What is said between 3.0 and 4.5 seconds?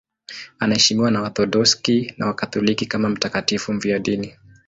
mtakatifu mfiadini.